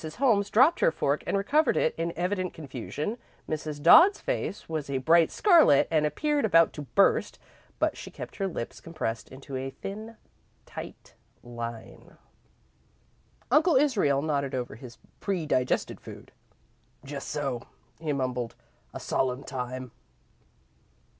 Holmes 0.15 0.49
dropped 0.49 0.79
her 0.79 0.89
fork 0.91 1.23
and 1.27 1.37
recovered 1.37 1.77
it 1.77 1.93
in 1.95 2.11
evident 2.15 2.55
confusion. 2.55 3.19
Mrs. 3.47 3.79
Dodd's 3.79 4.19
face 4.19 4.67
was 4.67 4.89
a 4.89 4.97
bright 4.97 5.29
scarlet 5.31 5.87
and 5.91 6.07
appeared 6.07 6.43
about 6.43 6.73
to 6.73 6.81
burst, 6.95 7.37
but 7.77 7.95
she 7.95 8.09
kept 8.09 8.37
her 8.37 8.47
lips 8.47 8.81
compressed 8.81 9.29
into 9.29 9.55
a 9.55 9.69
thin, 9.69 10.17
tight 10.65 11.13
line. 11.43 12.17
Uncle 13.51 13.75
Israel 13.75 14.23
nodded 14.23 14.55
over 14.55 14.73
his 14.73 14.97
predigested 15.19 16.01
food. 16.01 16.31
"Just 17.05 17.27
so," 17.29 17.61
he 17.99 18.11
mumbled; 18.11 18.55
"a 18.95 18.99
solemn 18.99 19.43
time." 19.43 19.91